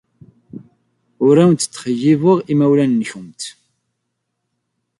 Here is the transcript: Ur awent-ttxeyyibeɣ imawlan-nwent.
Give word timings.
Ur 1.25 1.35
awent-ttxeyyibeɣ 1.43 2.37
imawlan-nwent. 2.51 3.41